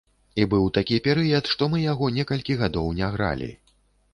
[0.43, 3.51] І быў такі перыяд, што мы яго некалькі гадоў не гралі.